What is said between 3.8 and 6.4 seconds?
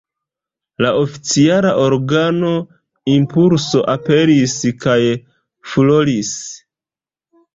aperis kaj "furoris".